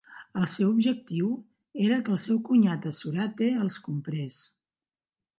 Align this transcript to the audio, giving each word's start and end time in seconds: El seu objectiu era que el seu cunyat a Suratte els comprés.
El 0.39 0.45
seu 0.51 0.67
objectiu 0.75 1.27
era 1.87 1.99
que 2.07 2.11
el 2.15 2.19
seu 2.23 2.39
cunyat 2.47 2.87
a 2.91 2.93
Suratte 3.01 3.51
els 3.65 3.77
comprés. 3.89 4.39